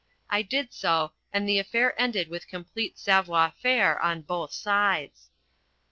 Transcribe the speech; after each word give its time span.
I 0.31 0.41
did 0.41 0.73
so, 0.73 1.11
and 1.31 1.47
the 1.47 1.59
affair 1.59 1.93
ended 2.01 2.27
with 2.27 2.47
complete 2.47 2.97
savoir 2.97 3.53
faire 3.61 4.01
on 4.01 4.23
both 4.23 4.51
sides. 4.51 5.29